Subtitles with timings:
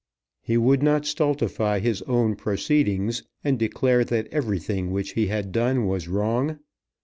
[0.41, 5.85] He would not stultify his own proceedings, and declare that everything which he had done
[5.85, 6.57] was wrong.